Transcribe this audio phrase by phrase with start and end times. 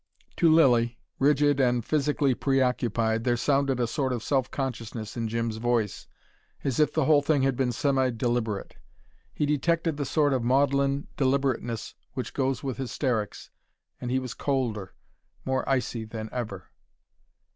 [0.37, 5.57] To Lilly, rigid and physically preoccupied, there sounded a sort of self consciousness in Jim's
[5.57, 6.07] voice,
[6.63, 8.77] as if the whole thing had been semi deliberate.
[9.31, 13.51] He detected the sort of maudlin deliberateness which goes with hysterics,
[13.99, 14.95] and he was colder,
[15.45, 16.71] more icy than ever.